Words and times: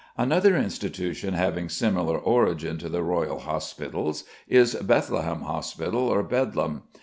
Another 0.17 0.57
institution 0.57 1.35
having 1.35 1.67
a 1.67 1.69
similar 1.69 2.17
origin 2.17 2.79
to 2.79 2.89
the 2.89 3.03
Royal 3.03 3.37
Hospitals 3.37 4.23
is 4.47 4.73
Bethlehem 4.73 5.41
Hospital, 5.41 6.07
or 6.09 6.23
Bedlam. 6.23 6.81